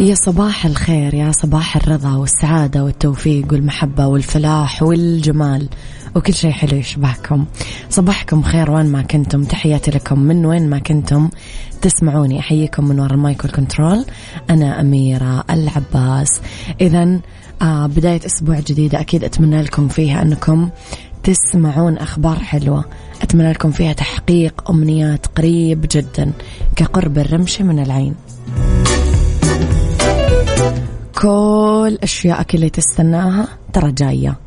[0.00, 5.68] يا صباح الخير يا صباح الرضا والسعادة والتوفيق والمحبة والفلاح والجمال
[6.16, 7.44] وكل شيء حلو يشبهكم.
[7.90, 10.18] صباحكم خير وين ما كنتم تحياتي لكم.
[10.18, 11.28] من وين ما كنتم
[11.82, 14.04] تسمعوني أحييكم من وراء المايك والكنترول.
[14.50, 16.40] أنا أميرة العباس.
[16.80, 17.20] إذا
[17.62, 20.70] آه بداية أسبوع جديدة أكيد أتمنى لكم فيها أنكم
[21.22, 22.84] تسمعون أخبار حلوة.
[23.22, 26.32] أتمنى لكم فيها تحقيق أمنيات قريب جدا
[26.76, 28.14] كقرب الرمش من العين.
[31.22, 34.38] كل أشياءك اللي تستناها ترى جاية.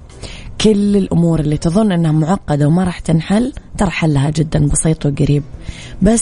[0.62, 5.44] كل الأمور اللي تظن أنها معقدة وما راح تنحل ترى حلها جدا بسيط وقريب.
[6.02, 6.22] بس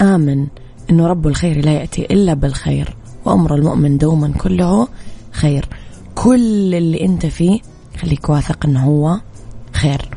[0.00, 0.46] آمن
[0.90, 4.88] أنه رب الخير لا يأتي إلا بالخير وأمر المؤمن دوما كله
[5.32, 5.68] خير.
[6.14, 7.60] كل اللي أنت فيه
[8.00, 9.20] خليك واثق أنه هو
[9.72, 10.08] خير.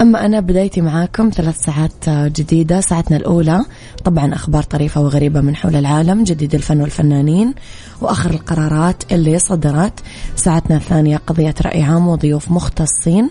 [0.00, 3.64] أما أنا بدايتي معاكم ثلاث ساعات جديدة ساعتنا الأولى.
[4.04, 7.54] طبعا أخبار طريفة وغريبة من حول العالم جديد الفن والفنانين
[8.00, 10.00] وآخر القرارات اللي صدرت.
[10.36, 13.30] ساعتنا الثانية قضية رأي عام وضيوف مختصين.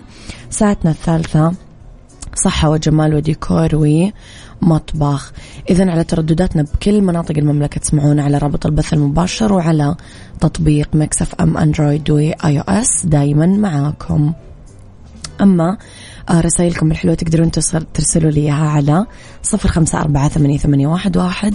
[0.50, 1.52] ساعتنا الثالثة
[2.34, 3.68] صحة وجمال وديكور
[4.62, 5.32] ومطبخ.
[5.70, 9.94] إذا على تردداتنا بكل مناطق المملكة تسمعونا على رابط البث المباشر وعلى
[10.40, 13.06] تطبيق Mix FM Android و iOS.
[13.06, 14.32] دايما معاكم.
[15.40, 15.78] أما
[16.30, 17.50] آه، رسائلكم الحلوة تقدرون
[17.94, 19.06] ترسلوا لي إياها على
[19.42, 21.54] صفر خمسة أربعة ثمانية واحد واحد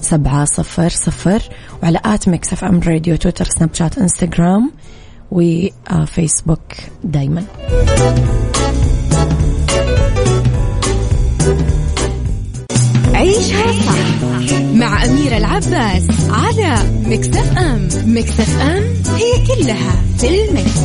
[0.00, 1.42] سبعة صفر صفر
[1.82, 4.70] وعلى at Mix FM Radio تويتر سناب شات إنستغرام
[5.30, 6.72] وفيسبوك
[7.04, 7.44] دايما
[13.14, 16.66] عيشها صح مع أميرة العباس على
[17.58, 20.80] Mix FM Mix FM it's all in the mix.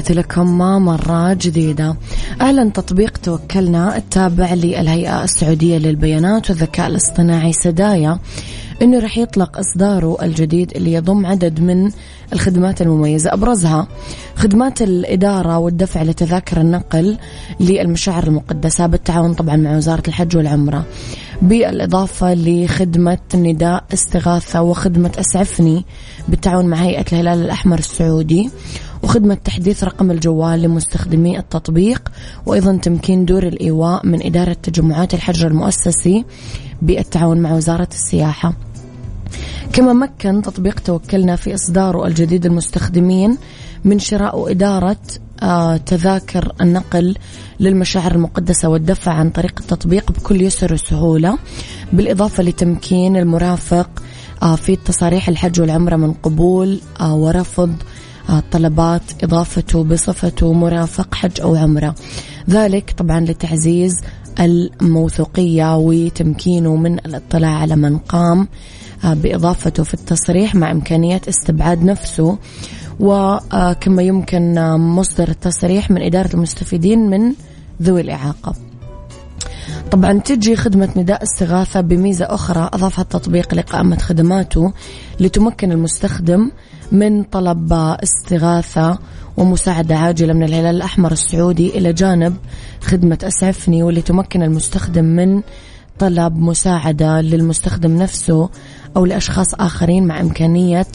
[0.00, 1.96] تحياتي لكم مرة جديدة.
[2.40, 8.18] أعلن تطبيق توكلنا التابع للهيئة السعودية للبيانات والذكاء الاصطناعي سدايا
[8.82, 11.90] أنه رح يطلق إصداره الجديد اللي يضم عدد من
[12.32, 13.32] الخدمات المميزة.
[13.32, 13.88] أبرزها
[14.36, 17.18] خدمات الإدارة والدفع لتذاكر النقل
[17.60, 20.84] للمشاعر المقدسة بالتعاون طبعا مع وزارة الحج والعمرة.
[21.42, 25.84] بالإضافة لخدمة نداء استغاثة وخدمة أسعفني
[26.28, 28.50] بالتعاون مع هيئة الهلال الأحمر السعودي.
[29.10, 32.08] وخدمة تحديث رقم الجوال لمستخدمي التطبيق
[32.46, 36.24] وأيضا تمكين دور الإيواء من إدارة تجمعات الحجر المؤسسي
[36.82, 38.52] بالتعاون مع وزارة السياحة.
[39.72, 43.38] كما مكن تطبيق توكلنا في إصداره الجديد المستخدمين
[43.84, 44.96] من شراء وإدارة
[45.42, 47.16] آه تذاكر النقل
[47.60, 51.38] للمشاعر المقدسة والدفع عن طريق التطبيق بكل يسر وسهولة
[51.92, 53.90] بالإضافة لتمكين المرافق
[54.42, 57.74] آه في تصاريح الحج والعمرة من قبول آه ورفض
[58.52, 61.94] طلبات إضافته بصفته مرافق حج أو عمرة.
[62.50, 63.92] ذلك طبعا لتعزيز
[64.40, 68.48] الموثوقية وتمكينه من الاطلاع على من قام
[69.04, 72.38] آه، بإضافته في التصريح مع إمكانية استبعاد نفسه.
[73.00, 77.32] وكما يمكن مصدر التصريح من إدارة المستفيدين من
[77.82, 78.69] ذوي الإعاقة.
[79.90, 84.72] طبعا تجي خدمة نداء استغاثة بميزة أخرى أضافها التطبيق لقائمة خدماته
[85.20, 86.50] لتمكن المستخدم
[86.92, 88.98] من طلب استغاثة
[89.36, 92.36] ومساعدة عاجلة من الهلال الأحمر السعودي إلى جانب
[92.80, 95.42] خدمة أسعفني واللي تمكن المستخدم من
[95.98, 98.48] طلب مساعدة للمستخدم نفسه
[98.96, 100.86] أو لأشخاص آخرين مع إمكانية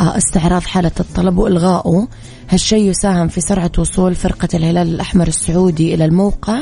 [0.00, 2.08] استعراض حالة الطلب وإلغائه.
[2.48, 6.58] هالشيء يساهم في سرعة وصول فرقة الهلال الأحمر السعودي إلى الموقع.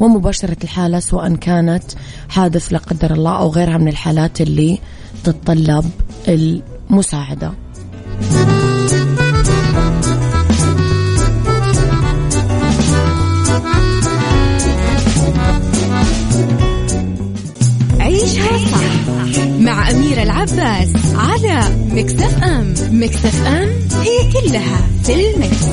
[0.00, 1.84] ومباشرة الحالة سواء كانت
[2.28, 4.78] حادث لا قدر الله أو غيرها من الحالات اللي
[5.24, 5.90] تتطلب
[6.28, 7.52] المساعدة
[18.00, 19.08] عيشها صح
[19.60, 21.60] مع أميرة العباس على
[21.90, 23.68] مكتف أم مكتف أم
[24.00, 25.64] هي كلها في المكس.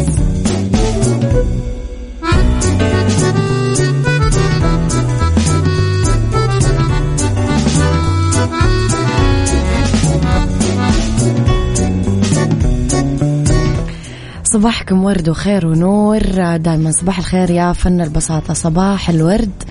[14.55, 16.23] صباحكم ورد وخير ونور.
[16.57, 18.53] دائما صباح الخير يا فن البساطة.
[18.53, 19.63] صباح الورد.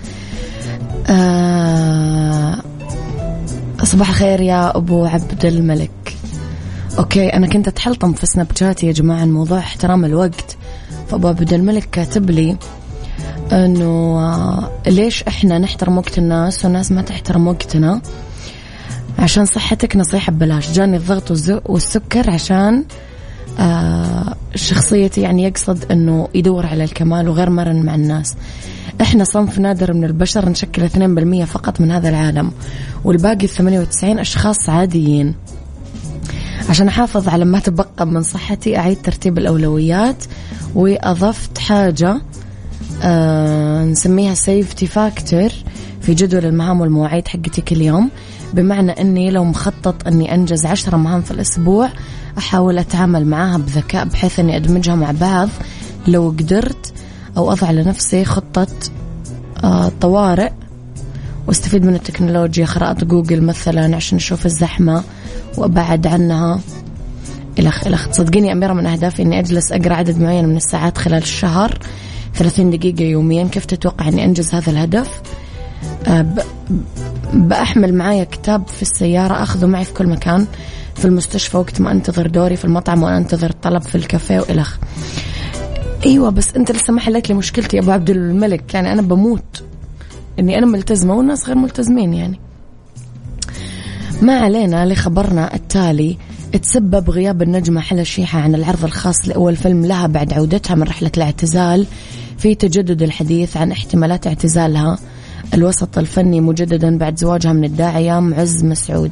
[1.07, 2.57] آه
[3.83, 6.17] صباح الخير يا أبو عبد الملك.
[6.99, 10.57] أوكي أنا كنت أتحلطم في سناب شات يا جماعة الموضوع احترام الوقت.
[11.09, 12.57] فأبو عبد الملك كاتب لي
[13.53, 18.01] أنه آه ليش إحنا نحترم وقت الناس والناس ما تحترم وقتنا؟
[19.19, 20.73] عشان صحتك نصيحة ببلاش.
[20.73, 21.31] جاني الضغط
[21.69, 23.14] والسكر عشان آه
[24.55, 28.35] شخصيتي يعني يقصد أنه يدور على الكمال وغير مرن مع الناس.
[29.01, 30.89] إحنا صنف نادر من البشر نشكل
[31.43, 32.53] 2% فقط من هذا العالم
[33.05, 35.35] والباقي 98 أشخاص عاديين.
[36.69, 40.25] عشان أحافظ على ما تبقى من صحتي أعيد ترتيب الأولويات
[40.75, 42.21] وأضفت حاجة
[43.03, 45.49] آه نسميها safety factor
[46.01, 48.11] في جدول المهام والمواعيد حقتي كل يوم.
[48.55, 51.89] بمعنى إني لو مخطط إني أنجز عشرة مهام في الأسبوع
[52.39, 55.49] أحاول أتعامل معاها بذكاء بحيث إني أدمجها مع بعض.
[56.09, 56.93] لو قدرت
[57.37, 58.67] أو أضع لنفسي خطة
[59.65, 60.51] آه طوارئ
[61.47, 65.03] وأستفيد من التكنولوجيا خرائط جوجل مثلا عشان أشوف الزحمة
[65.57, 66.61] وأبعد عنها.
[67.59, 71.79] الخ الخ تصدقيني أميرة من أهدافي إني أجلس أقرأ عدد معين من الساعات خلال الشهر.
[72.35, 73.45] 30 دقيقة يوميا.
[73.45, 75.23] كيف تتوقع إني أنجز هذا الهدف؟
[77.35, 80.47] بأحمل معايا كتاب في السيارة أخذه معي في كل مكان
[80.95, 84.77] في المستشفى وقت ما أنتظر دوري في المطعم وأنا أنتظر الطلب في الكافيه وإلخ
[86.07, 88.75] إيوه بس أنت لسه ما حليت لي مشكلتي يا أبو عبد الملك.
[88.75, 89.65] يعني أنا بموت.
[90.39, 92.41] إني أنا ملتزمة والناس غير ملتزمين يعني.
[94.23, 96.19] ما علينا لخبرنا التالي.
[96.63, 101.11] تسبب غياب النجمة حلا شيحة عن العرض الخاص لأول فيلم لها بعد عودتها من رحلة
[101.17, 101.87] الاعتزال
[102.39, 104.99] في تجدد الحديث عن احتمالات اعتزالها.
[105.55, 109.11] الوسط الفني مجددا بعد زواجها من الداعية معز مسعود.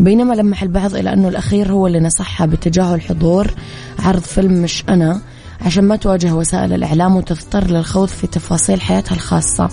[0.00, 3.54] بينما لمح البعض إلى أنه الأخير هو اللي نصحها بتجاهل حضور
[3.98, 5.20] عرض فيلم مش أنا.
[5.60, 9.68] عشان ما تواجه وسائل الإعلام وتضطر للخوض في تفاصيل حياتها الخاصة.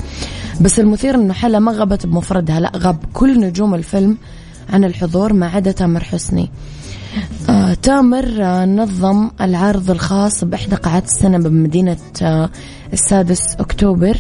[0.62, 2.60] بس المثير أنه حلا ما غابت بمفردها.
[2.60, 4.18] لا غاب كل نجوم الفيلم
[4.74, 6.52] عن الحضور ما عدا تامر حسني.
[7.50, 12.50] آه تامر آه نظم العرض الخاص بإحدى قاعات السينما بمدينة آه
[12.94, 14.18] السادس أكتوبر.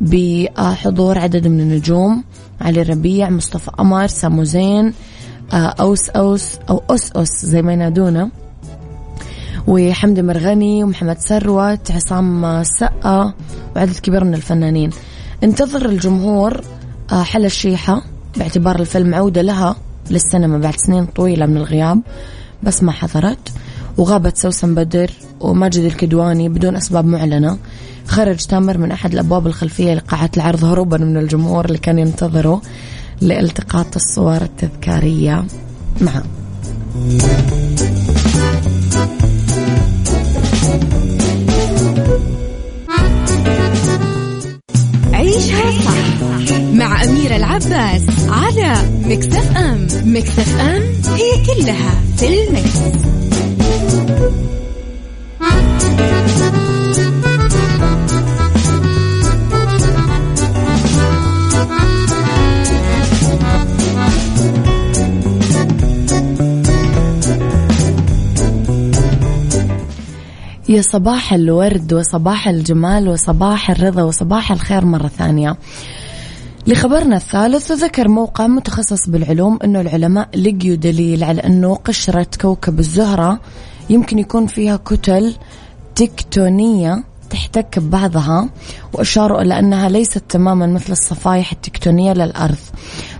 [0.00, 2.24] بحضور عدد من النجوم
[2.60, 4.92] علي ربيع مصطفى قمر سامو زين
[5.52, 8.30] آه أوس أوس أو أس أس زي ما ينادونه.
[9.66, 13.34] وحمدي مرغني ومحمد ثروت عصام السقا
[13.76, 14.90] وعدد كبير من الفنانين.
[15.44, 16.60] انتظر الجمهور
[17.12, 18.02] آه، حل الشيحة
[18.36, 19.76] باعتبار الفيلم عودة لها
[20.10, 22.02] للسينما بعد سنين طويلة من الغياب
[22.62, 23.52] بس ما حضرت.
[23.98, 27.58] وغابت سوسن بدر وماجد الكدواني بدون أسباب معلنة
[28.06, 32.62] خرج تامر من أحد الأبواب الخلفية لقاعة العرض هروبا من الجمهور اللي كان ينتظره
[33.20, 35.44] لالتقاط الصور التذكارية
[36.00, 36.22] معه
[45.12, 50.82] عيشها صح مع أميرة العباس على مكتف أم مكتف أم
[51.14, 52.78] هي كلها في المكس.
[70.68, 75.56] يا صباح الورد وصباح الجمال وصباح الرضا وصباح الخير مرة ثانية.
[76.66, 83.40] لخبرنا الثالث ذكر موقع متخصص بالعلوم أنه العلماء لقيوا دليل على أنه قشرة كوكب الزهرة
[83.90, 85.34] يمكن يكون فيها كتل
[85.94, 88.48] تكتونية تحتك ببعضها
[88.92, 92.56] وأشاروا إلى أنها ليست تماما مثل الصفائح التكتونية للأرض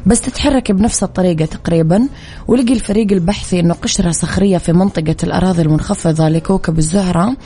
[0.06, 2.08] بس تتحرك بنفس الطريقة تقريبا.
[2.48, 7.36] ولقي الفريق البحثي أنه قشرة صخرية في منطقة الأراضي المنخفضة لكوكب الزهرة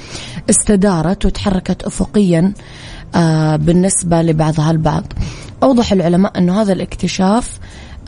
[0.51, 2.53] استدارت وتحركت أفقيا
[3.15, 5.05] آه بالنسبة لبعضها البعض.
[5.63, 7.59] أوضح العلماء أنه هذا الاكتشاف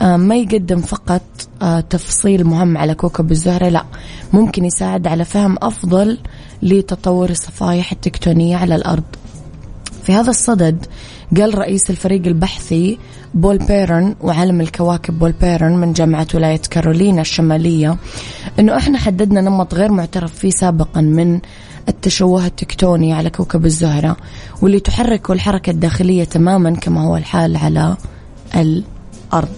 [0.01, 1.21] آه ما يقدم فقط
[1.61, 3.85] آه تفصيل مهم على كوكب الزهرة لا
[4.33, 6.17] ممكن يساعد على فهم أفضل
[6.61, 9.03] لتطور الصفائح التكتونية على الأرض.
[10.03, 10.85] في هذا الصدد
[11.37, 12.97] قال رئيس الفريق البحثي
[13.33, 17.97] بول بيرن وعالم الكواكب بول بيرن من جامعة ولاية كارولينا الشمالية
[18.59, 21.39] أنه إحنا حددنا نمط غير معترف فيه سابقا من
[21.89, 24.17] التشوه التكتوني على كوكب الزهرة
[24.61, 27.97] واللي تحركه الحركة الداخلية تماما كما هو الحال على
[28.55, 29.55] الأرض.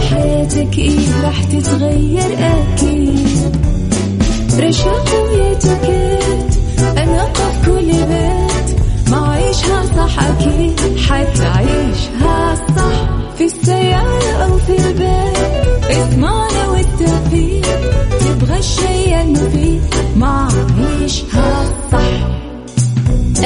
[0.00, 3.56] يفيدك وحياتك إيه؟ راح تتغير أكيد.
[4.60, 6.19] رشاق ويتوكيت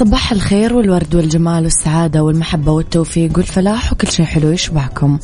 [0.00, 5.18] صباح الخير والورد والجمال والسعادة والمحبة والتوفيق والفلاح وكل شيء حلو يشبعكم.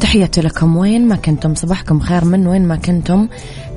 [0.00, 3.28] تحياتي لكم وين ما كنتم صباحكم خير من وين ما كنتم.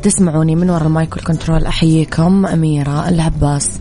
[0.04, 3.80] تسمعوني من وراء ال mic وال control أحييكم أميرة العباس.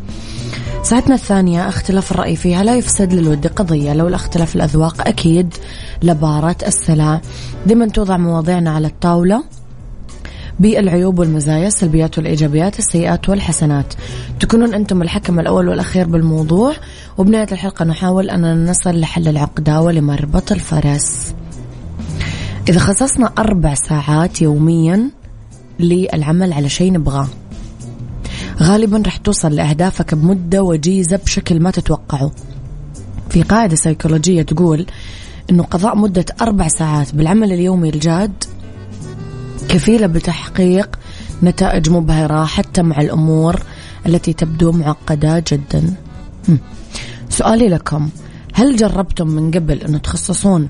[0.82, 3.92] ساعتنا الثانية اختلاف الرأي فيها لا يفسد للود قضية.
[3.92, 5.54] لولا اختلاف الأذواق أكيد
[6.02, 7.20] لبارت السلع.
[7.66, 9.44] دائما توضع مواضيعنا على الطاولة.
[10.60, 13.94] بالعيوب والمزايا السلبيات والإيجابيات السيئات والحسنات.
[14.40, 16.74] تكونون أنتم الحكم الأول والأخير بالموضوع.
[17.18, 21.34] وبنهاية الحلقة نحاول أن نصل لحل العقدة ولمربط الفرس.
[22.68, 25.10] إذا خصصنا أربع ساعات يوميا
[25.80, 27.28] للعمل على شيء نبغاه
[28.62, 32.30] غالبا رح توصل لأهدافك بمدة وجيزة بشكل ما تتوقعه.
[33.30, 34.86] في قاعدة سيكولوجية تقول
[35.50, 38.32] أنه قضاء مدة أربع ساعات بالعمل اليومي الجاد
[39.70, 40.98] كفيلة بتحقيق
[41.42, 43.62] نتائج مبهرة حتى مع الأمور
[44.06, 45.94] التي تبدو معقدة جدا.
[47.28, 48.08] سؤالي لكم
[48.54, 50.68] هل جربتم من قبل أن تخصصون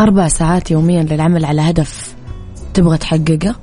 [0.00, 2.14] أربع ساعات يوميا للعمل على هدف
[2.74, 3.54] تبغى تحققه؟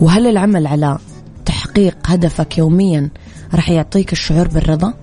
[0.00, 0.98] وهل العمل على
[1.44, 3.10] تحقيق هدفك يوميا
[3.54, 4.94] راح يعطيك الشعور بالرضا؟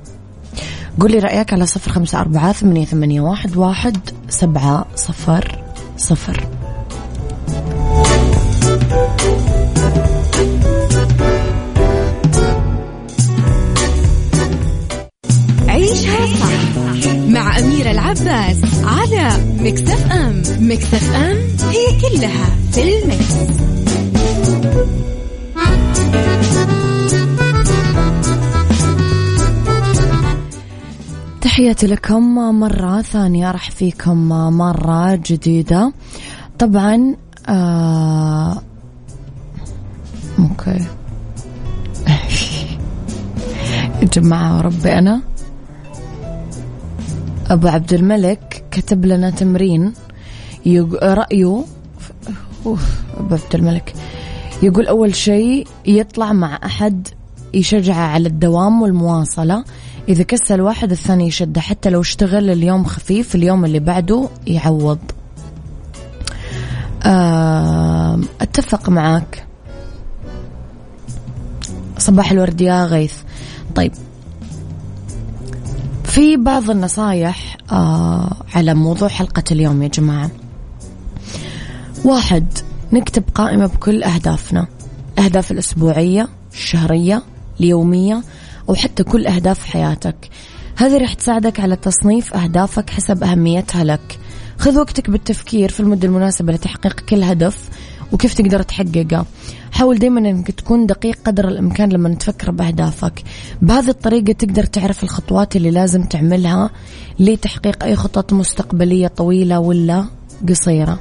[1.00, 3.98] قولي رأيك على صفر خمسة أربعة ثمانية, ثمانية واحد, واحد
[4.30, 5.64] سبعة صفر
[5.98, 6.55] صفر.
[15.68, 23.36] عيشها صح مع أميرة العباس على Mix FM Mix FM it's all in the mix.
[31.42, 35.94] تحياتي لكم مرة ثانية أرحب فيكم مرة جديدة
[36.60, 37.16] طبعا
[37.50, 38.62] آه
[40.40, 40.86] okay.
[44.02, 45.22] يا جماعة ربي أنا
[47.50, 49.94] أبو عبد الملك كتب لنا تمرين
[51.04, 51.64] رأيه
[52.66, 52.78] أبو
[53.32, 53.94] عبد الملك
[54.64, 57.08] يقول أول شيء يطلع مع أحد
[57.54, 59.64] يشجعه على الدوام والمواصلة.
[60.10, 65.00] إذا كسل واحد الثاني يشده حتى لو اشتغل اليوم خفيف اليوم اللي بعده يعوض.
[68.42, 69.45] أتفق معك
[72.06, 73.14] صباح الورد يا غيث.
[73.76, 73.92] طيب.
[76.04, 80.32] في بعض النصايح آه على موضوع حلقة اليوم يا جماعة.
[82.04, 82.48] واحد
[82.94, 84.68] نكتب قائمة بكل أهدافنا.
[85.20, 87.24] أهداف الأسبوعية الشهرية
[87.60, 88.24] اليومية
[88.70, 90.30] أو حتى كل أهداف حياتك.
[90.78, 94.20] هذه رح تساعدك على تصنيف أهدافك حسب أهميتها لك.
[94.58, 97.70] خذ وقتك بالتفكير في المدة المناسبة لتحقيق كل هدف.
[98.12, 99.26] وكيف تقدر تحققه
[99.72, 103.24] حاول دائما إنك تكون دقيق قدر الإمكان لما تفكر بأهدافك.
[103.62, 106.70] بهذه الطريقة تقدر تعرف الخطوات اللي لازم تعملها
[107.20, 110.06] لتحقيق أي خطط مستقبلية طويلة ولا
[110.50, 111.00] قصيرة.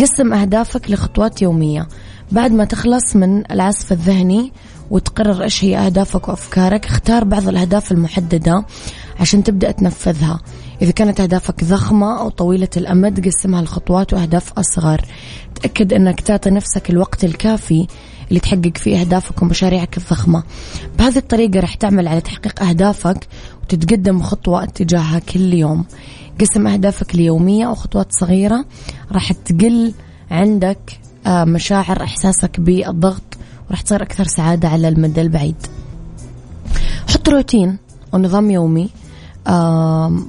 [0.00, 1.88] قسم أهدافك لخطوات يومية.
[2.32, 4.52] بعد ما تخلص من العصف الذهني
[4.92, 8.64] وتقرر إيش هي أهدافك وأفكارك اختار بعض الأهداف المحددة
[9.20, 10.40] عشان تبدأ تنفذها.
[10.82, 15.00] إذا كانت أهدافك ضخمة أو طويلة الأمد قسمها لخطوات وأهداف أصغر.
[15.54, 17.86] تأكد أنك تعطي نفسك الوقت الكافي
[18.28, 20.42] اللي تحقق فيه أهدافك ومشاريعك الضخمة.
[20.98, 23.26] بهذه الطريقة رح تعمل على تحقيق أهدافك
[23.62, 25.84] وتتقدم خطوة اتجاهها كل يوم.
[26.40, 28.64] قسم أهدافك اليومية أو خطوات صغيرة
[29.12, 29.94] راح تقل
[30.30, 33.22] عندك آه، مشاعر إحساسك بالضغط
[33.68, 35.56] وراح تصير أكثر سعادة على المدى البعيد.
[37.08, 37.78] حط روتين
[38.12, 38.90] ونظام يومي.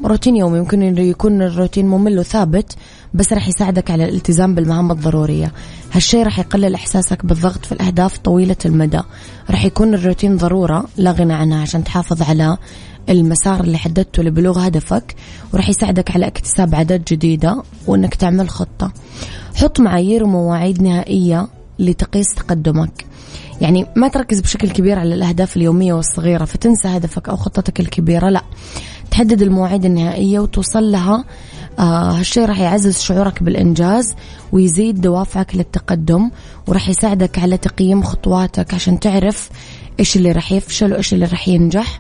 [0.06, 2.76] روتين يومي يمكن يكون الروتين ممل وثابت
[3.14, 5.52] بس راح يساعدك على الالتزام بالمهام الضرورية.
[5.92, 9.02] هالشيء راح يقلل إحساسك بالضغط في الأهداف طويلة المدى.
[9.50, 12.58] راح يكون الروتين ضرورة لا غنى عنها عشان تحافظ على
[13.10, 15.16] المسار اللي حددته لبلوغ هدفك
[15.54, 18.92] وراح يساعدك على اكتساب عادات جديدة وإنك تعمل خطة.
[19.56, 21.48] حط معايير ومواعيد نهائية
[21.80, 23.06] لتقيس تقدمك.
[23.62, 28.42] يعني ما تركز بشكل كبير على الأهداف اليومية والصغيرة فتنسى هدفك أو خطتك الكبيرة لا.
[29.12, 31.26] تحدد المواعيد النهائية وتوصل لها.
[31.80, 34.16] آه هالشيء راح يعزز شعورك بالإنجاز
[34.52, 36.32] ويزيد دوافعك للتقدم
[36.68, 39.50] وراح يساعدك على تقييم خطواتك عشان تعرف
[40.00, 42.00] إيش اللي راح يفشل وإيش اللي راح ينجح.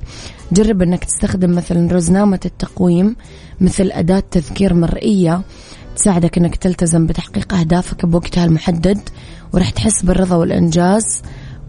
[0.52, 3.16] جرب أنك تستخدم مثلا رزنامة التقويم
[3.62, 5.42] مثل أداة تذكير مرئية
[5.96, 9.00] تساعدك أنك تلتزم بتحقيق أهدافك بوقتها المحدد
[9.54, 11.22] وراح تحس بالرضا والإنجاز.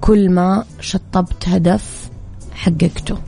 [0.04, 2.10] كل ما شطبت هدف
[2.52, 3.18] حققته.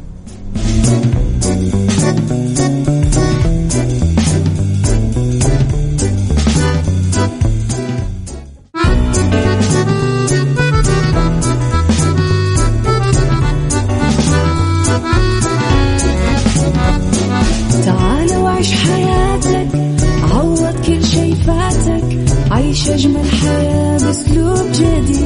[22.51, 25.26] عيش أجمل حياة بأسلوب جديد.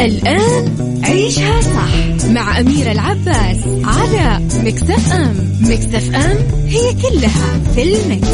[0.00, 0.74] الآن
[1.04, 8.28] عيشها صح مع أميرة العباس على مكتف أم مكتف أم هي كلها في المكس.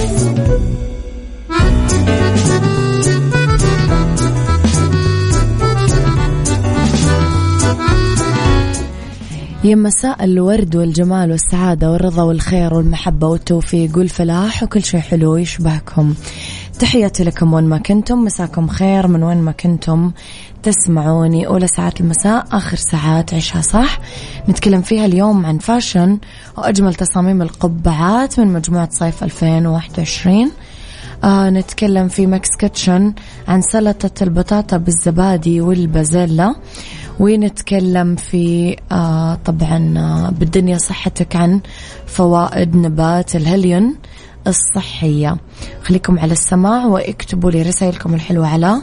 [9.65, 16.15] يا مساء الورد والجمال والسعادة والرضا والخير والمحبة والتوفيق والفلاح وكل شيء حلو يشبهكم.
[16.79, 20.13] تحياتي لكم وين ما كنتم مساكم خير من وين ما كنتم.
[20.63, 24.01] تسمعوني أولى ساعات المساء آخر ساعات عيشها صح؟
[24.49, 26.19] نتكلم فيها اليوم عن fashion
[26.59, 30.51] وأجمل تصاميم القبعات من مجموعة صيف 2021
[31.25, 33.13] آه نتكلم في Mix Kitchen
[33.49, 36.55] عن سلطة البطاطا بالزبادي والبازيلا.
[37.21, 41.61] ونتكلم في آه طبعا آه بالدنيا صحتك عن
[42.07, 43.95] فوائد نبات الهليون
[44.47, 45.37] الصحية.
[45.83, 48.83] خليكم على السماع واكتبوا لي رسائلكم الحلوة على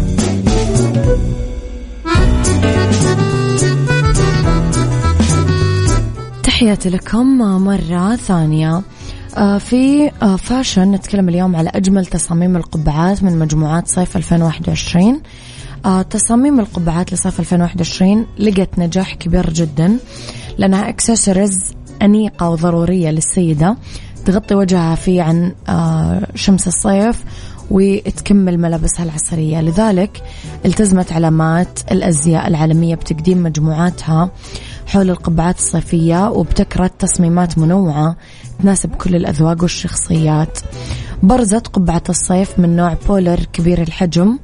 [6.61, 8.81] تحياتي لكم مرة ثانية.
[9.37, 15.21] آه، في آه، فاشن نتكلم اليوم على أجمل تصاميم القبعات من مجموعات صيف 2021
[15.85, 19.97] آه، تصاميم القبعات لصيف 2021 لقت نجاح كبير جدا
[20.57, 23.77] لأنها اكسسوارز أنيقة وضرورية للسيدة
[24.25, 25.53] تغطي وجهها في عن
[26.35, 27.23] شمس الصيف
[27.71, 29.61] وتكمل ملابسها العصرية.
[29.61, 30.23] لذلك
[30.65, 34.29] التزمت علامات الأزياء العالمية بتقديم مجموعاتها.
[34.91, 38.15] حول القبعات الصيفية وابتكرت تصميمات منوعة
[38.61, 40.59] تناسب كل الأذواق والشخصيات.
[41.23, 44.39] برزت قبعة الصيف من نوع bowler كبير الحجم.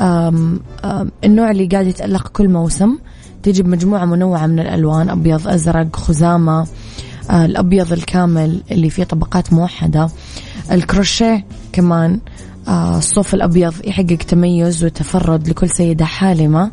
[0.00, 2.98] أم أم النوع اللي قاعد يتألق كل موسم.
[3.42, 6.66] تجي بمجموعة منوعة من الألوان أبيض أزرق خزامة.
[7.30, 10.08] آه الأبيض الكامل اللي فيه طبقات موحدة.
[10.72, 12.20] الكروشيه كمان.
[12.68, 16.70] آه الصوف الأبيض يحقق تميز وتفرد لكل سيدة حالمة.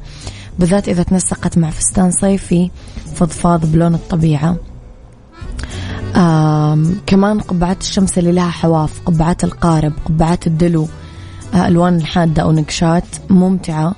[0.59, 2.69] بالذات إذا تنسقت مع فستان صيفي
[3.15, 4.55] فضفاض بلون الطبيعة.
[7.05, 10.87] كمان قبعات الشمس اللي لها حواف قبعات القارب قبعات الدلو
[11.53, 13.95] آه ألوان الحادة أو نقشات ممتعة.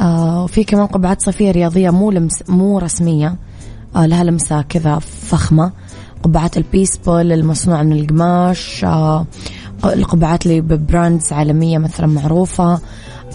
[0.00, 3.36] آه وفي كمان قبعات صيفية رياضية مو لمس مو رسمية.
[3.96, 5.72] آه لها لمسة كذا فخمة.
[6.22, 8.86] قبعات البيسبول المصنوعة من القماش.
[9.84, 12.80] القبعات اللي ب brands عالمية مثلا معروفة.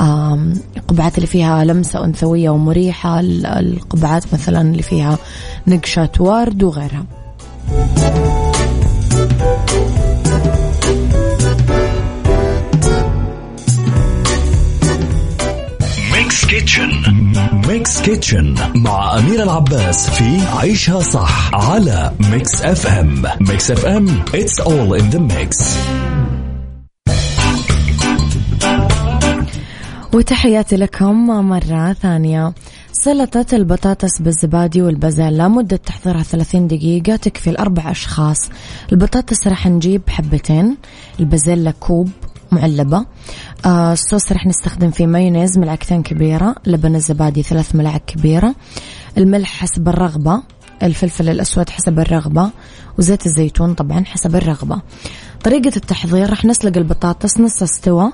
[0.02, 5.18] القبعات اللي فيها لمسة أنثوية ومريحة القبعات مثلا اللي فيها
[5.68, 7.06] نقشة ورد وغيرها.
[16.18, 16.92] Mix Kitchen
[17.68, 25.00] Mix Kitchen مع أميرة العباس في عيشها صح على Mix FM Mix FM it's all
[25.00, 25.78] in the mix.
[30.14, 32.54] وتحياتي لكم مرة ثانية.
[32.92, 38.38] سلطة البطاطس بالزبادي والبازلاء مدة تحضيرها 30 دقيقة تكفي لأربع أشخاص.
[38.92, 40.78] البطاطس راح نجيب حبتين.
[41.20, 42.10] البازلاء كوب
[42.52, 43.06] معلبة.
[43.66, 46.56] آه الصوص راح نستخدم فيه مايونيز ملعقتين كبيرة.
[46.66, 48.56] لبن الزبادي ثلاث ملاعق كبيرة.
[49.18, 50.44] الملح حسب الرغبة.
[50.84, 52.50] الفلفل الأسود حسب الرغبة.
[53.00, 54.82] وزيت الزيتون طبعا حسب الرغبة.
[55.44, 58.12] طريقة التحضير راح نسلق البطاطس نص استوى.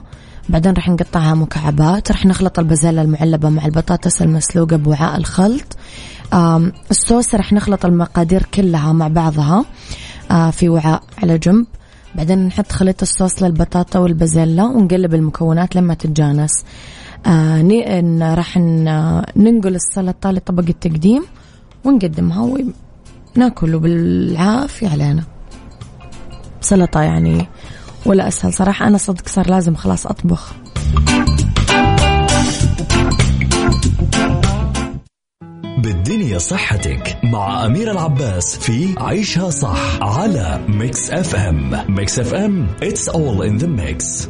[0.49, 5.77] بعدين راح نقطعها مكعبات راح نخلط البازلاء المعلبة مع البطاطس المسلوقة بوعاء الخلط.
[6.91, 9.65] الصوص راح نخلط المقادير كلها مع بعضها
[10.51, 11.65] في وعاء على جنب.
[12.15, 16.51] بعدين نحط خليط الصوص للبطاطا والبازلاء ونقلب المكونات لما تتجانس.
[18.21, 18.57] راح
[19.35, 21.23] ننقل السلطة لطبق التقديم
[21.83, 22.61] ونقدمها
[23.35, 25.23] وناكل بالعافية علينا.
[26.61, 27.47] سلطة يعني
[28.05, 28.53] ولا أسهل.
[28.53, 30.53] صراحة أنا صدق صار لازم خلاص أطبخ.
[35.83, 43.41] بالدنيا صحتك مع أميرة العباس في عيشها صح على Mix FM Mix FM it's all
[43.41, 44.29] in the mix.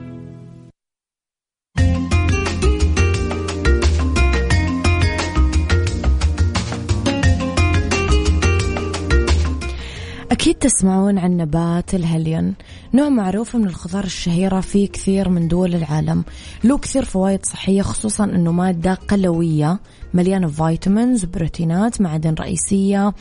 [10.60, 12.54] تسمعون عن نبات الهليون
[12.94, 16.24] نوع معروف من الخضار الشهيرة في كثير من دول العالم.
[16.64, 19.80] له كثير فوائد صحية خصوصا أنه مادة قلوية
[20.14, 23.14] مليانة vitamins وبروتينات معادن رئيسية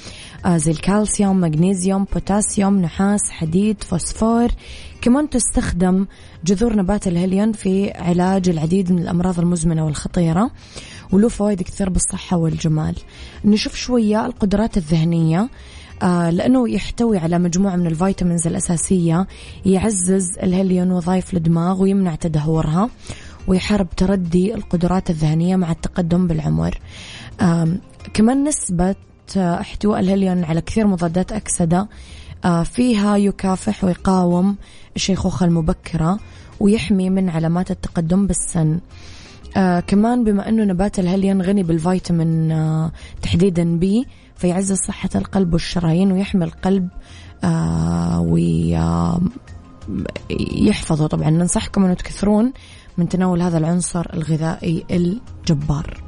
[0.46, 4.48] آه، زي الكالسيوم مغنيسيوم بوتاسيوم نحاس حديد فوسفور.
[5.01, 6.07] كمان تستخدم
[6.44, 10.51] جذور نبات الهليون في علاج العديد من الأمراض المزمنة والخطيرة
[11.12, 12.94] وله فوائد كثير بالصحة والجمال.
[13.44, 15.48] نشوف شوية القدرات الذهنية.
[16.07, 19.27] لأنه يحتوي على مجموعة من ال vitamins الأساسية
[19.67, 22.91] يعزز الهليون وظائف الدماغ ويمنع تدهورها
[23.47, 26.79] ويحارب تردي القدرات الذهنية مع التقدم بالعمر.
[27.41, 27.69] آه
[28.15, 28.95] كمان نسبة
[29.37, 31.89] احتواء الهليون على كثير مضادات أكسدة
[32.45, 34.57] آه فيها يكافح ويقاوم
[34.97, 36.19] الشيخوخة المبكرة
[36.61, 38.81] ويحمي من علامات التقدم بالسن.
[39.57, 44.07] آه كمان بما أنه نبات الهليون غني بالفيتامين آه تحديدا بي
[44.38, 46.88] فيعزز صحة القلب والشرايين ويحمي القلب
[47.44, 48.20] آه
[50.31, 52.53] ويحفظه طبعا ننصحكم أنه تكثرون
[52.98, 56.03] من تناول هذا العنصر الغذائي الجبار.